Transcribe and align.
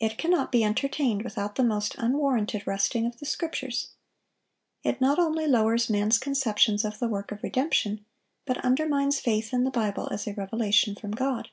It 0.00 0.16
cannot 0.16 0.50
be 0.50 0.64
entertained 0.64 1.20
without 1.22 1.56
the 1.56 1.62
most 1.62 1.96
unwarranted 1.98 2.66
wresting 2.66 3.04
of 3.04 3.18
the 3.18 3.26
Scriptures. 3.26 3.90
It 4.82 5.02
not 5.02 5.18
only 5.18 5.46
lowers 5.46 5.90
man's 5.90 6.16
conceptions 6.16 6.82
of 6.82 6.98
the 6.98 7.08
work 7.08 7.30
of 7.30 7.42
redemption, 7.42 8.06
but 8.46 8.64
undermines 8.64 9.20
faith 9.20 9.52
in 9.52 9.64
the 9.64 9.70
Bible 9.70 10.08
as 10.10 10.26
a 10.26 10.32
revelation 10.32 10.94
from 10.96 11.10
God. 11.10 11.50